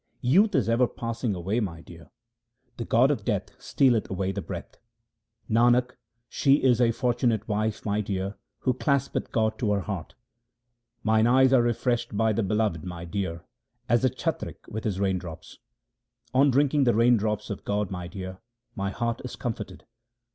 Youth 0.21 0.55
is 0.55 0.67
ever 0.67 0.87
passing 0.87 1.35
away, 1.35 1.59
my 1.59 1.81
dear, 1.81 2.09
the 2.77 2.85
god 2.85 3.11
of 3.11 3.23
death 3.23 3.49
stealeth 3.61 4.09
away 4.09 4.31
the 4.31 4.41
breath. 4.41 4.77
Nanak, 5.47 5.91
she 6.27 6.55
is 6.55 6.81
a 6.81 6.89
fortunate 6.89 7.47
wife, 7.47 7.85
my 7.85 8.01
dear, 8.01 8.33
who 8.61 8.73
claspeth 8.73 9.31
God 9.31 9.59
to 9.59 9.71
her 9.73 9.81
heart. 9.81 10.15
Mine 11.03 11.27
eyes 11.27 11.53
are 11.53 11.61
refreshed 11.61 12.17
by 12.17 12.33
the 12.33 12.41
Beloved, 12.41 12.83
my 12.83 13.05
dear, 13.05 13.43
as 13.87 14.01
the 14.01 14.09
chatrik 14.09 14.67
with 14.67 14.85
his 14.85 14.99
raindrops. 14.99 15.59
On 16.33 16.49
drinking 16.49 16.85
the 16.85 16.95
raindrops 16.95 17.51
of 17.51 17.63
God, 17.63 17.91
my 17.91 18.07
dear, 18.07 18.39
my 18.73 18.89
heart 18.89 19.21
is 19.23 19.35
comforted. 19.35 19.85